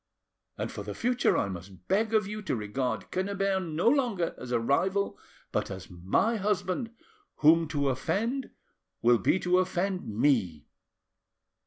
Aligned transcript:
And 0.57 0.71
for 0.71 0.81
the 0.81 0.95
future 0.95 1.37
I 1.37 1.47
must 1.47 1.87
beg 1.87 2.11
of 2.15 2.25
you 2.25 2.41
to 2.41 2.55
regard 2.55 3.11
Quennebert 3.11 3.61
no 3.71 3.87
longer 3.87 4.33
as 4.39 4.51
a 4.51 4.59
rival 4.59 5.15
but 5.51 5.69
as 5.69 5.91
my 5.91 6.37
husband, 6.37 6.89
whom 7.35 7.67
to 7.67 7.87
offend 7.87 8.49
will 9.03 9.19
be 9.19 9.37
to 9.41 9.59
offend 9.59 10.07
me." 10.07 10.65